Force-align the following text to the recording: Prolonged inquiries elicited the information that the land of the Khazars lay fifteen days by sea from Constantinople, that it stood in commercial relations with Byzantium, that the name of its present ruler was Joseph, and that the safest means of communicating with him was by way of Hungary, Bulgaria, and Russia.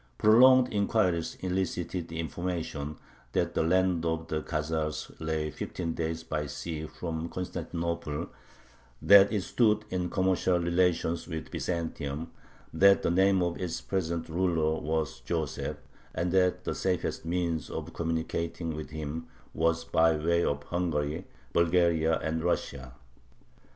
Prolonged 0.17 0.69
inquiries 0.73 1.37
elicited 1.41 2.07
the 2.07 2.19
information 2.19 2.97
that 3.33 3.53
the 3.53 3.61
land 3.61 4.03
of 4.03 4.29
the 4.29 4.41
Khazars 4.41 5.11
lay 5.19 5.51
fifteen 5.51 5.93
days 5.93 6.23
by 6.23 6.47
sea 6.47 6.87
from 6.87 7.29
Constantinople, 7.29 8.29
that 8.99 9.31
it 9.31 9.41
stood 9.43 9.85
in 9.91 10.09
commercial 10.09 10.57
relations 10.57 11.27
with 11.27 11.51
Byzantium, 11.51 12.31
that 12.73 13.03
the 13.03 13.11
name 13.11 13.43
of 13.43 13.61
its 13.61 13.79
present 13.79 14.27
ruler 14.27 14.81
was 14.81 15.19
Joseph, 15.19 15.77
and 16.15 16.31
that 16.31 16.63
the 16.63 16.73
safest 16.73 17.23
means 17.23 17.69
of 17.69 17.93
communicating 17.93 18.73
with 18.75 18.89
him 18.89 19.27
was 19.53 19.83
by 19.83 20.15
way 20.15 20.43
of 20.43 20.63
Hungary, 20.63 21.27
Bulgaria, 21.53 22.17
and 22.17 22.43
Russia. 22.43 22.95